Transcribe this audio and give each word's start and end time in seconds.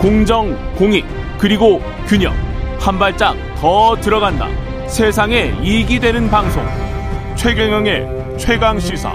공정, 0.00 0.56
공익, 0.76 1.04
그리고 1.38 1.78
균형. 2.08 2.32
한 2.78 2.98
발짝 2.98 3.36
더 3.56 3.94
들어간다. 4.00 4.48
세상에 4.88 5.54
이익이 5.62 6.00
되는 6.00 6.26
방송. 6.30 6.64
최경영의 7.36 8.38
최강 8.38 8.80
시사. 8.80 9.12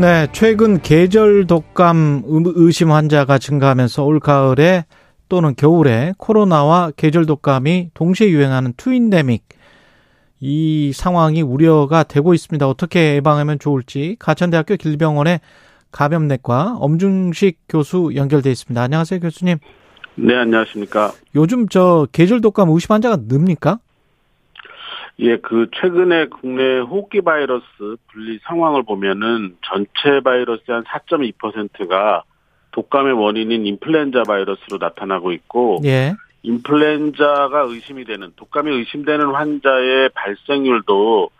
네, 0.00 0.26
최근 0.32 0.82
계절 0.82 1.46
독감 1.46 2.24
의심 2.56 2.90
환자가 2.90 3.38
증가하면서 3.38 4.02
올 4.02 4.18
가을에 4.18 4.84
또는 5.28 5.54
겨울에 5.56 6.12
코로나와 6.18 6.90
계절 6.96 7.26
독감이 7.26 7.90
동시에 7.94 8.30
유행하는 8.30 8.74
투인데믹 8.76 9.44
이 10.40 10.90
상황이 10.92 11.40
우려가 11.40 12.02
되고 12.02 12.34
있습니다. 12.34 12.68
어떻게 12.68 13.14
예방하면 13.14 13.60
좋을지 13.60 14.16
가천대학교 14.18 14.74
길병원의 14.74 15.38
감염내과 15.94 16.76
엄중식 16.80 17.60
교수 17.68 18.10
연결돼 18.14 18.50
있습니다. 18.50 18.82
안녕하세요, 18.82 19.20
교수님. 19.20 19.58
네, 20.16 20.34
안녕하십니까. 20.34 21.12
요즘 21.36 21.68
저 21.68 22.06
계절 22.12 22.40
독감 22.40 22.68
의심 22.70 22.92
환자가 22.92 23.16
늡니까? 23.28 23.78
예, 25.20 25.36
그 25.36 25.68
최근에 25.72 26.26
국내 26.26 26.80
호흡기 26.80 27.20
바이러스 27.20 27.64
분리 28.10 28.38
상황을 28.42 28.82
보면은 28.82 29.56
전체 29.64 30.20
바이러스의 30.24 30.64
한 30.68 30.84
4.2%가 30.84 32.24
독감의 32.72 33.12
원인인 33.12 33.64
인플루엔자 33.64 34.24
바이러스로 34.26 34.78
나타나고 34.80 35.30
있고 35.32 35.80
예. 35.84 36.14
인플루엔자가 36.42 37.66
의심이 37.68 38.04
되는 38.04 38.32
독감이 38.34 38.70
의심되는 38.72 39.26
환자의 39.26 40.10
발생률도 40.14 41.30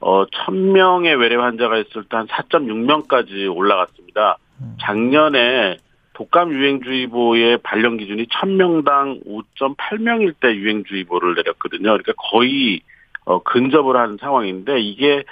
어 0.00 0.26
1000명의 0.26 1.18
외래 1.18 1.36
환자가 1.36 1.78
있을 1.78 2.04
때 2.04 2.16
한 2.16 2.26
4.6명까지 2.26 3.54
올라갔습니다. 3.54 4.38
음. 4.60 4.76
작년에 4.80 5.78
독감 6.14 6.52
유행주의보의 6.52 7.58
발령 7.58 7.96
기준이 7.98 8.26
1000명당 8.26 9.26
5.8명일 9.26 10.34
때 10.40 10.54
유행주의보를 10.54 11.34
내렸거든요. 11.34 11.82
그러니까 11.82 12.12
거의 12.16 12.80
어, 13.24 13.42
근접을 13.42 13.96
한 13.96 14.16
상황인데 14.20 14.80
이게 14.80 15.24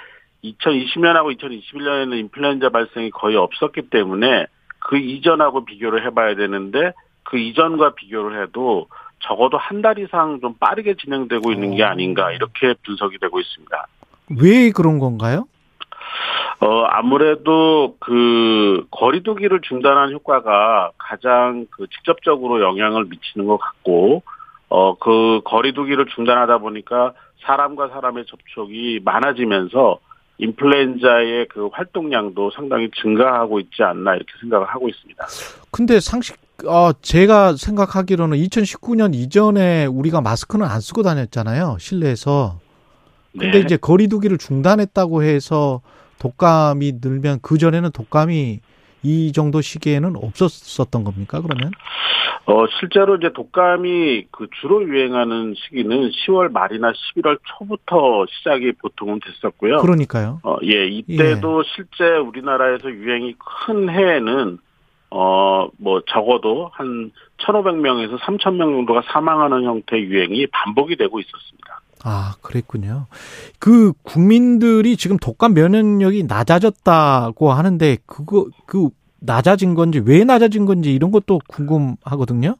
2020년하고 0.43 1.35
2021년에는 1.39 2.19
인플루엔자 2.19 2.69
발생이 2.69 3.09
거의 3.11 3.35
없었기 3.35 3.89
때문에 3.89 4.45
그 4.79 4.97
이전하고 4.97 5.65
비교를 5.65 6.05
해봐야 6.05 6.35
되는데 6.35 6.91
그 7.23 7.37
이전과 7.39 7.95
비교를 7.95 8.43
해도 8.43 8.87
적어도 9.21 9.57
한 9.57 9.81
달 9.81 9.97
이상 9.97 10.39
좀 10.41 10.53
빠르게 10.59 10.93
진행되고 10.95 11.51
있는 11.51 11.75
게 11.75 11.83
어. 11.83 11.87
아닌가 11.87 12.31
이렇게 12.31 12.75
분석이 12.83 13.17
되고 13.19 13.39
있습니다. 13.39 13.87
왜 14.29 14.71
그런 14.71 14.99
건가요? 14.99 15.47
어, 16.61 16.83
아무래도 16.89 17.95
그 17.99 18.85
거리두기를 18.91 19.61
중단한 19.61 20.13
효과가 20.13 20.91
가장 20.97 21.67
그 21.69 21.85
직접적으로 21.87 22.61
영향을 22.61 23.05
미치는 23.05 23.45
것 23.45 23.57
같고, 23.57 24.23
어, 24.69 24.97
그 24.97 25.41
거리두기를 25.43 26.07
중단하다 26.15 26.59
보니까 26.59 27.13
사람과 27.45 27.89
사람의 27.89 28.25
접촉이 28.25 28.99
많아지면서 29.03 29.99
인플루엔자의 30.37 31.47
그 31.49 31.69
활동량도 31.71 32.51
상당히 32.51 32.89
증가하고 33.01 33.59
있지 33.59 33.83
않나 33.83 34.15
이렇게 34.15 34.31
생각을 34.41 34.67
하고 34.67 34.89
있습니다. 34.89 35.25
근데 35.71 35.99
상식, 35.99 36.37
어, 36.65 36.91
제가 37.01 37.53
생각하기로는 37.53 38.37
2019년 38.37 39.13
이전에 39.13 39.85
우리가 39.85 40.21
마스크는 40.21 40.65
안 40.65 40.81
쓰고 40.81 41.03
다녔잖아요. 41.03 41.77
실내에서. 41.79 42.64
근데 43.37 43.59
네. 43.59 43.59
이제 43.59 43.77
거리두기를 43.77 44.37
중단했다고 44.37 45.23
해서 45.23 45.81
독감이 46.19 46.93
늘면 47.01 47.39
그 47.41 47.57
전에는 47.57 47.91
독감이 47.91 48.59
이 49.03 49.31
정도 49.33 49.61
시기에는 49.61 50.15
없었었던 50.15 51.03
겁니까? 51.03 51.41
그러면? 51.41 51.71
어 52.47 52.65
실제로 52.79 53.15
이제 53.15 53.31
독감이 53.33 54.25
그 54.31 54.47
주로 54.61 54.83
유행하는 54.83 55.55
시기는 55.55 56.09
10월 56.11 56.51
말이나 56.51 56.91
11월 56.91 57.39
초부터 57.43 58.25
시작이 58.29 58.73
보통은 58.73 59.19
됐었고요. 59.25 59.77
그러니까요. 59.77 60.41
어예 60.43 60.87
이때도 60.87 61.63
예. 61.63 61.69
실제 61.75 62.17
우리나라에서 62.17 62.89
유행이 62.89 63.35
큰 63.67 63.89
해에는 63.89 64.59
어 65.09 65.45
뭐 65.77 66.01
적어도 66.07 66.69
한 66.73 67.11
1,500명에서 67.37 68.19
3,000명 68.19 68.59
정도가 68.59 69.03
사망하는 69.11 69.63
형태의 69.63 70.03
유행이 70.05 70.47
반복이 70.47 70.95
되고 70.95 71.19
있었습니다. 71.19 71.74
아, 72.07 72.35
그랬군요. 72.43 73.07
그 73.59 73.91
국민들이 74.03 74.95
지금 74.95 75.17
독감 75.17 75.55
면역력이 75.55 76.25
낮아졌다고 76.25 77.51
하는데 77.51 77.97
그거 78.05 78.45
그 78.67 78.89
낮아진 79.19 79.73
건지 79.73 79.99
왜 80.05 80.23
낮아진 80.23 80.65
건지 80.65 80.93
이런 80.93 81.09
것도 81.09 81.39
궁금하거든요. 81.47 82.57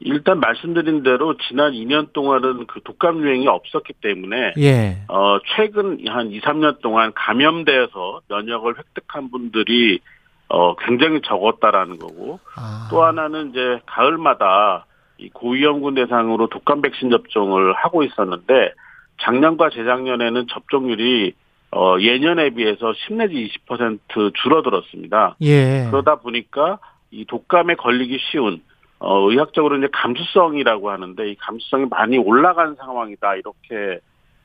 일단 0.00 0.40
말씀드린 0.40 1.04
대로 1.04 1.36
지난 1.48 1.72
2년 1.72 2.12
동안은 2.12 2.66
그 2.66 2.80
독감 2.82 3.20
유행이 3.20 3.46
없었기 3.46 3.94
때문에 4.00 4.54
예. 4.58 4.98
어 5.08 5.38
최근 5.56 5.98
한 6.08 6.30
2, 6.30 6.40
3년 6.40 6.80
동안 6.80 7.12
감염돼서 7.14 8.20
면역을 8.28 8.78
획득한 8.78 9.30
분들이 9.30 10.00
어 10.48 10.74
굉장히 10.76 11.20
적었다라는 11.22 11.98
거고 11.98 12.40
아. 12.56 12.88
또 12.90 13.04
하나는 13.04 13.50
이제 13.50 13.80
가을마다 13.86 14.86
이 15.18 15.30
고위험군 15.30 15.94
대상으로 15.94 16.48
독감 16.48 16.80
백신 16.80 17.10
접종을 17.10 17.74
하고 17.74 18.04
있었는데 18.04 18.72
작년과 19.20 19.70
재작년에는 19.70 20.46
접종률이 20.48 21.34
어, 21.70 21.96
예년에 22.00 22.50
비해서 22.50 22.92
10 22.94 23.14
내지 23.14 23.50
20% 23.68 24.34
줄어들었습니다. 24.34 25.36
예. 25.42 25.86
그러다 25.90 26.16
보니까 26.16 26.78
이 27.10 27.26
독감에 27.26 27.74
걸리기 27.74 28.18
쉬운 28.30 28.62
어, 29.00 29.30
의학적으로 29.30 29.76
이제 29.76 29.88
감수성이라고 29.92 30.90
하는데 30.90 31.30
이 31.30 31.36
감수성이 31.36 31.86
많이 31.90 32.18
올라간 32.18 32.76
상황이다 32.76 33.36
이렇게 33.36 34.00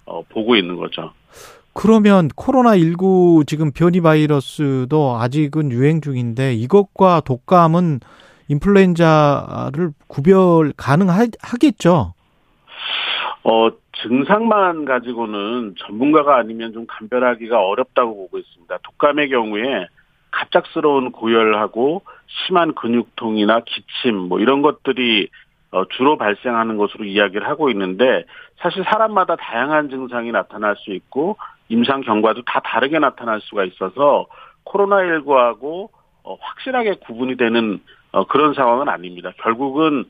어, 0.06 0.22
보고 0.30 0.56
있는 0.56 0.76
거죠. 0.76 1.14
그러면 1.74 2.28
코로나19 2.28 3.48
지금 3.48 3.72
변이 3.72 4.00
바이러스도 4.02 5.18
아직은 5.20 5.72
유행 5.72 6.02
중인데 6.02 6.54
이것과 6.54 7.22
독감은 7.22 8.00
인플루엔자를 8.50 9.92
구별 10.08 10.74
가능하겠죠? 10.78 12.14
어, 13.44 13.70
증상만 14.02 14.86
가지고는 14.86 15.76
전문가가 15.78 16.38
아니면 16.38 16.74
좀 16.74 16.86
감별하기가 16.88 17.60
어렵다고 17.60 18.16
보고 18.16 18.38
있습니다. 18.38 18.80
독감의 18.84 19.30
경우에 19.30 19.88
갑작스러운 20.32 21.12
고열하고 21.12 22.02
심한 22.28 22.74
근육통이나 22.74 23.62
기침 23.62 24.16
뭐 24.16 24.40
이런 24.40 24.62
것들이 24.62 25.30
어, 25.72 25.86
주로 25.90 26.18
발생하는 26.18 26.78
것으로 26.78 27.06
이야기를 27.06 27.48
하고 27.48 27.70
있는데 27.70 28.26
사실 28.58 28.84
사람마다 28.84 29.36
다양한 29.36 29.90
증상이 29.90 30.32
나타날 30.32 30.76
수 30.78 30.92
있고 30.94 31.38
임상 31.70 32.02
경과도 32.02 32.44
다 32.44 32.62
다르게 32.64 33.00
나타날 33.00 33.42
수가 33.42 33.64
있어서 33.66 34.28
코로나19하고 34.66 35.90
어, 36.24 36.38
확실하게 36.40 36.96
구분이 37.06 37.38
되는 37.38 37.80
어, 38.12 38.26
그런 38.26 38.54
상황은 38.54 38.90
아닙니다. 38.90 39.32
결국은 39.38 40.06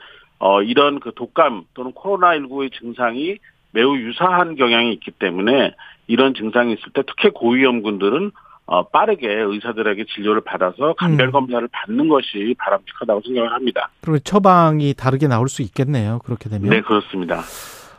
이런 0.66 1.00
그 1.00 1.14
독감 1.14 1.64
또는 1.74 1.94
코로나19의 1.94 2.74
증상이 2.74 3.38
매우 3.74 3.98
유사한 3.98 4.56
경향이 4.56 4.94
있기 4.94 5.12
때문에 5.12 5.76
이런 6.08 6.34
증상이 6.34 6.74
있을 6.74 6.92
때 6.94 7.04
특히 7.06 7.30
고위험군들은 7.30 8.32
어, 8.66 8.88
빠르게 8.88 9.28
의사들에게 9.28 10.06
진료를 10.16 10.42
받아서 10.42 10.96
음. 11.04 11.32
검사를 11.32 11.68
받는 11.70 12.08
것이 12.08 12.56
바람직하다고 12.58 13.22
생각을 13.26 13.52
합니다. 13.52 13.90
그리고 14.02 14.20
처방이 14.20 14.94
다르게 14.94 15.28
나올 15.28 15.50
수 15.50 15.62
있겠네요. 15.64 16.20
그렇게 16.24 16.50
되면. 16.50 16.70
네, 16.70 16.82
그렇습니다. 16.82 17.42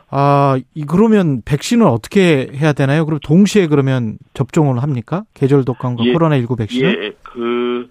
아, 0.09 0.57
그러면 0.87 1.41
백신은 1.43 1.85
어떻게 1.85 2.49
해야 2.53 2.73
되나요? 2.73 3.05
그럼 3.05 3.19
동시에 3.23 3.67
그러면 3.67 4.17
접종을 4.33 4.81
합니까? 4.81 5.23
계절 5.33 5.65
독감과 5.65 6.05
예, 6.05 6.13
코로나19 6.13 6.57
백신은? 6.57 7.03
예, 7.03 7.11
그 7.23 7.89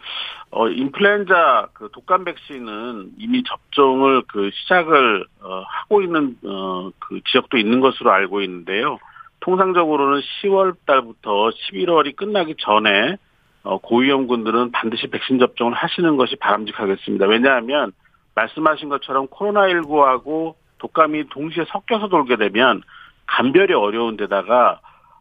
어, 0.50 0.68
인플루엔자 0.68 1.68
그 1.72 1.88
독감 1.92 2.24
백신은 2.24 3.14
이미 3.18 3.42
접종을 3.42 4.22
그 4.28 4.50
시작을 4.54 5.26
어, 5.42 5.64
하고 5.66 6.00
있는 6.00 6.36
어, 6.44 6.90
그 7.00 7.20
지역도 7.30 7.58
있는 7.58 7.80
것으로 7.80 8.12
알고 8.12 8.40
있는데요. 8.42 8.98
통상적으로는 9.40 10.20
10월 10.20 10.76
달부터 10.86 11.50
11월이 11.50 12.14
끝나기 12.14 12.54
전에 12.58 13.16
어, 13.64 13.78
고위험군들은 13.78 14.70
반드시 14.70 15.08
백신 15.08 15.40
접종을 15.40 15.74
하시는 15.74 16.16
것이 16.16 16.36
바람직하겠습니다. 16.36 17.26
왜냐하면 17.26 17.92
말씀하신 18.36 18.88
것처럼 18.88 19.26
코로나19하고 19.28 20.54
독감이 20.84 21.28
동시에 21.30 21.64
섞여서 21.68 22.08
돌게 22.08 22.36
되면 22.36 22.82
감별이 23.26 23.72
어려운 23.72 24.18
데다가 24.18 24.80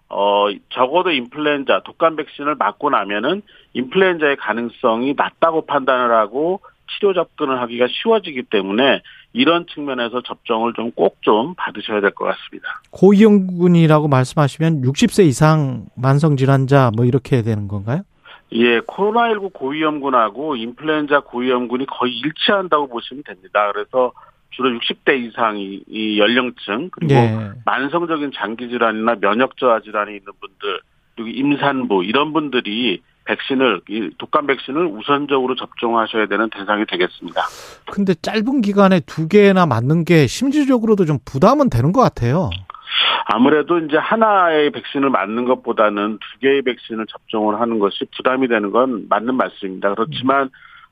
어, 0.10 0.48
적어도 0.70 1.10
인플루엔자, 1.10 1.84
독감 1.86 2.18
백신을 2.18 2.56
맞고 2.56 2.90
나면은 2.90 3.42
인플루엔자의 3.72 4.36
가능성이 4.36 5.14
낮다고 5.16 5.66
판단을 5.66 6.12
하고 6.14 6.60
치료 6.92 7.14
접근을 7.14 7.62
하기가 7.62 7.88
쉬워지기 7.90 8.44
때문에 8.44 9.02
이런 9.32 9.66
측면에서 9.68 10.22
접종을 10.22 10.74
좀 10.74 10.92
꼭좀 10.92 11.22
좀 11.22 11.56
받으셔야 11.56 12.02
될 12.02 12.12
것 12.12 12.26
같습니다. 12.26 12.82
고위험군이라고 12.92 14.10
말씀하시면 14.10 14.82
60세 14.82 15.26
이상 15.26 15.86
만성 15.96 16.36
질환자 16.36 16.92
뭐 16.96 17.06
이렇게 17.06 17.42
되는 17.42 17.70
건가요? 17.70 18.02
예, 18.52 18.82
코로나19 18.82 19.54
고위험군하고 19.54 20.58
인플루엔자 20.58 21.22
고위험군이 21.22 21.86
거의 21.86 22.14
일치한다고 22.20 22.90
보시면 22.90 23.24
됩니다. 23.24 23.72
그래서 23.72 24.12
주로 24.56 24.70
60대 24.70 25.20
이상이 25.20 25.84
이 25.88 26.20
연령층 26.20 26.90
그리고 26.92 27.14
예. 27.14 27.52
만성적인 27.66 28.32
장기 28.36 28.70
질환이나 28.70 29.16
면역 29.16 29.58
저하 29.58 29.80
질환이 29.80 30.12
있는 30.12 30.26
분들 30.40 30.80
그리고 31.16 31.30
임산부 31.30 32.04
이런 32.06 32.34
분들이 32.34 33.02
백신을 33.26 33.82
이 33.90 34.10
독감 34.18 34.48
백신을 34.48 34.86
우선적으로 34.86 35.56
접종하셔야 35.56 36.28
되는 36.28 36.50
대상이 36.50 36.86
되겠습니다. 36.86 37.42
근데 37.92 38.14
짧은 38.16 38.62
기간에 38.62 39.00
두 39.02 39.28
개나 39.28 39.66
맞는 39.66 40.06
게 40.06 40.28
심리적으로도 40.28 41.06
좀 41.06 41.20
부담은 41.26 41.70
되는 41.70 41.94
것 41.94 42.02
같아요. 42.02 42.50
아무래도 43.26 43.80
이제 43.80 43.98
하나의 43.98 44.72
백신을 44.72 45.10
맞는 45.10 45.46
것보다는 45.46 46.20
두 46.20 46.40
개의 46.40 46.62
백신을 46.64 47.06
접종을 47.08 47.60
하는 47.60 47.80
것이 47.80 48.06
부담이 48.18 48.48
되는 48.50 48.72
건 48.72 49.08
맞는 49.10 49.36
말씀입니다. 49.36 49.96
그렇지만 49.96 50.50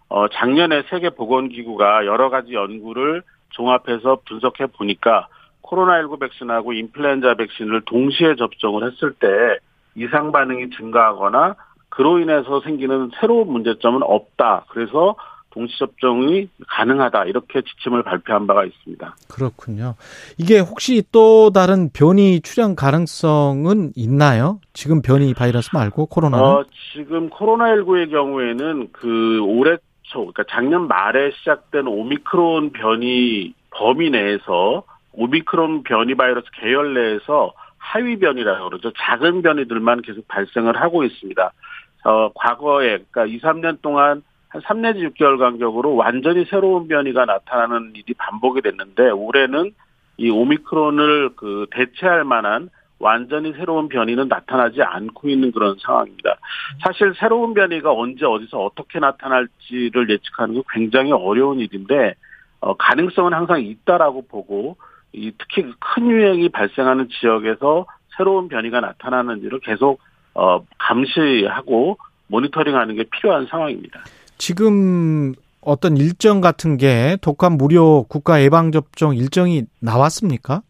어 0.08 0.28
작년에 0.30 0.84
세계 0.90 1.10
보건기구가 1.10 2.06
여러 2.06 2.30
가지 2.30 2.54
연구를 2.54 3.24
종합해서 3.52 4.22
분석해 4.28 4.68
보니까 4.68 5.28
코로나19 5.64 6.20
백신하고 6.20 6.74
인플루엔자 6.74 7.36
백신을 7.36 7.82
동시에 7.86 8.36
접종을 8.36 8.92
했을 8.92 9.14
때 9.14 9.28
이상 9.96 10.32
반응이 10.32 10.72
증가하거나 10.72 11.56
그로 11.90 12.20
인해서 12.20 12.62
생기는 12.62 13.12
새로운 13.20 13.52
문제점은 13.52 14.02
없다. 14.04 14.66
그래서 14.70 15.16
동시 15.52 15.78
접종이 15.78 16.48
가능하다 16.68 17.26
이렇게 17.26 17.62
지침을 17.62 18.04
발표한 18.04 18.48
바가 18.48 18.64
있습니다. 18.64 19.16
그렇군요. 19.30 19.96
이게 20.38 20.60
혹시 20.60 21.04
또 21.12 21.50
다른 21.52 21.90
변이 21.92 22.40
출현 22.42 22.76
가능성은 22.76 23.92
있나요? 23.96 24.60
지금 24.74 25.02
변이 25.02 25.34
바이러스 25.34 25.70
말고 25.74 26.06
코로나는? 26.06 26.46
어, 26.46 26.66
지금 26.94 27.30
코로나19의 27.30 28.10
경우에는 28.10 28.90
그 28.94 29.42
올해 29.42 29.78
초 30.12 30.20
그러니까 30.20 30.44
작년 30.50 30.88
말에 30.88 31.32
시작된 31.32 31.88
오미크론 31.88 32.72
변이 32.72 33.54
범위 33.72 34.10
내에서 34.10 34.84
오미크론 35.14 35.84
변이 35.84 36.16
바이러스 36.16 36.48
계열 36.54 36.94
내에서 36.94 37.54
하위 37.78 38.20
변이라고 38.20 38.70
그러죠. 38.70 38.92
작은 38.96 39.42
변이들만 39.42 40.02
계속 40.04 40.28
발생을 40.28 40.80
하고 40.80 41.04
있습니다. 41.04 41.52
어, 42.04 42.30
과거에 42.34 43.00
그러니까 43.12 43.26
2, 43.26 43.40
3년 43.40 43.82
동안 43.82 44.24
한 44.50 44.62
3 44.62 44.82
내지 44.82 45.00
6개월 45.00 45.40
간격으로 45.40 45.96
완전히 45.96 46.44
새로운 46.46 46.90
변이가 46.90 47.26
나타나는 47.26 47.94
일이 47.96 48.14
반복이 48.14 48.62
됐는데 48.62 49.10
올해는 49.10 49.72
이 50.18 50.30
오미크론을 50.30 51.32
그 51.38 51.68
대체할 51.72 52.26
만한 52.26 52.70
완전히 53.02 53.52
새로운 53.54 53.90
변이는 53.90 54.28
나타나지 54.28 54.82
않고 54.82 55.28
있는 55.28 55.52
그런 55.52 55.76
상황입니다. 55.82 56.38
사실 56.84 57.14
새로운 57.20 57.54
변이가 57.54 57.92
언제 57.92 58.26
어디서 58.26 58.60
어떻게 58.60 59.00
나타날지를 59.00 60.10
예측하는 60.10 60.56
게 60.56 60.62
굉장히 60.72 61.12
어려운 61.12 61.60
일인데 61.60 62.14
어, 62.60 62.76
가능성은 62.76 63.34
항상 63.34 63.62
있다라고 63.62 64.28
보고 64.28 64.78
이 65.14 65.32
특히 65.38 65.64
큰 65.80 66.10
유행이 66.10 66.50
발생하는 66.50 67.10
지역에서 67.10 67.86
새로운 68.16 68.48
변이가 68.48 68.80
나타나는지를 68.80 69.60
계속 69.60 70.00
어, 70.34 70.64
감시하고 70.78 71.98
모니터링하는 72.28 72.96
게 72.96 73.04
필요한 73.12 73.48
상황입니다. 73.48 74.02
지금 74.38 75.34
어떤 75.60 75.98
일정 75.98 76.40
같은 76.40 76.78
게 76.78 77.18
독감 77.22 77.54
무료 77.58 78.04
국가 78.04 78.42
예방 78.42 78.72
접종 78.72 79.16
일정이 79.16 79.64
나왔습니까? 79.80 80.62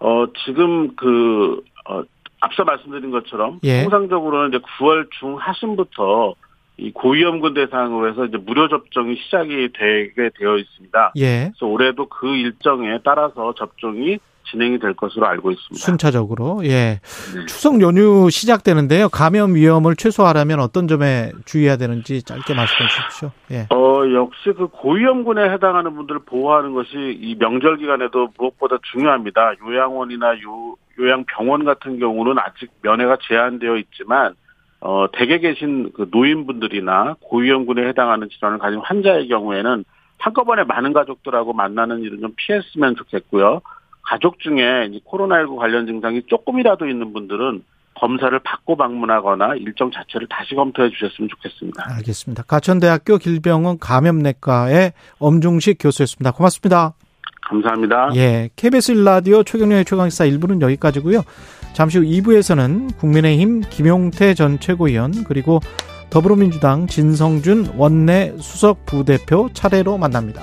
어 0.00 0.26
지금 0.44 0.96
그 0.96 1.62
어, 1.88 2.02
앞서 2.40 2.64
말씀드린 2.64 3.10
것처럼 3.10 3.60
예. 3.62 3.82
통상적으로는 3.82 4.48
이제 4.48 4.58
9월 4.58 5.08
중하순부터 5.18 6.34
이 6.78 6.90
고위험군 6.92 7.54
대상으로 7.54 8.08
해서 8.08 8.24
이제 8.24 8.38
무료 8.38 8.68
접종이 8.68 9.16
시작이 9.16 9.68
되게 9.74 10.30
되어 10.38 10.56
있습니다. 10.56 11.12
예. 11.16 11.50
그래서 11.50 11.66
올해도 11.66 12.06
그 12.06 12.34
일정에 12.34 12.98
따라서 13.04 13.54
접종이 13.54 14.18
진행이 14.50 14.78
될 14.78 14.94
것으로 14.94 15.26
알고 15.26 15.50
있습니다. 15.50 15.74
순차적으로 15.76 16.60
예. 16.64 17.00
네. 17.34 17.46
추석 17.46 17.80
연휴 17.80 18.28
시작되는데요. 18.30 19.08
감염 19.08 19.54
위험을 19.54 19.96
최소화하려면 19.96 20.60
어떤 20.60 20.88
점에 20.88 21.32
주의해야 21.44 21.76
되는지 21.76 22.22
짧게 22.22 22.54
말씀해 22.54 22.88
주십시오. 22.88 23.30
예. 23.52 23.66
어 23.70 24.02
역시 24.14 24.52
그 24.56 24.68
고위험군에 24.68 25.50
해당하는 25.50 25.94
분들을 25.94 26.22
보호하는 26.26 26.72
것이 26.74 26.90
이 27.20 27.36
명절 27.38 27.78
기간에도 27.78 28.28
무엇보다 28.38 28.78
중요합니다. 28.92 29.54
요양원이나 29.64 30.40
요 30.42 30.76
요양병원 30.98 31.64
같은 31.64 31.98
경우는 31.98 32.38
아직 32.38 32.70
면회가 32.82 33.18
제한되어 33.28 33.76
있지만 33.76 34.34
어 34.80 35.06
댁에 35.12 35.38
계신 35.38 35.92
그 35.94 36.08
노인분들이나 36.10 37.16
고위험군에 37.20 37.86
해당하는 37.88 38.28
질환을 38.30 38.58
가진 38.58 38.80
환자의 38.80 39.28
경우에는 39.28 39.84
한꺼번에 40.18 40.64
많은 40.64 40.92
가족들하고 40.92 41.52
만나는 41.54 42.00
일은 42.00 42.20
좀 42.20 42.32
피했으면 42.36 42.94
좋겠고요. 42.96 43.62
가족 44.02 44.38
중에 44.40 44.90
코로나19 45.06 45.56
관련 45.56 45.86
증상이 45.86 46.22
조금이라도 46.26 46.88
있는 46.88 47.12
분들은 47.12 47.62
검사를 47.94 48.36
받고 48.38 48.76
방문하거나 48.76 49.56
일정 49.56 49.90
자체를 49.90 50.26
다시 50.28 50.54
검토해 50.54 50.90
주셨으면 50.90 51.28
좋겠습니다. 51.28 51.84
알겠습니다. 51.96 52.42
가천대학교 52.44 53.18
길병원 53.18 53.78
감염내과의 53.78 54.92
엄중식 55.18 55.76
교수였습니다. 55.78 56.32
고맙습니다. 56.32 56.94
감사합니다. 57.42 58.10
예. 58.14 58.48
KBS 58.56 58.94
1라디오 58.94 59.44
최경련의 59.44 59.84
최강시사 59.84 60.24
1부는 60.24 60.62
여기까지고요. 60.62 61.22
잠시 61.72 61.98
후 61.98 62.04
2부에서는 62.04 62.96
국민의힘 62.96 63.62
김용태 63.68 64.34
전 64.34 64.58
최고위원 64.60 65.24
그리고 65.24 65.60
더불어민주당 66.10 66.86
진성준 66.86 67.74
원내 67.76 68.34
수석 68.38 68.86
부대표 68.86 69.48
차례로 69.52 69.98
만납니다. 69.98 70.42